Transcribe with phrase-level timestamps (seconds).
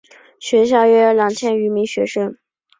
[0.39, 2.35] 学校约有两千余名学生。